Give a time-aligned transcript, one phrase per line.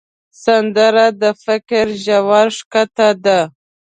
[0.43, 3.39] سندره د فکر ژوره ښکته ده